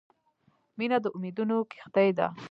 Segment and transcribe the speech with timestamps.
[0.77, 2.27] •مینه د امیدونو کښتۍ ده.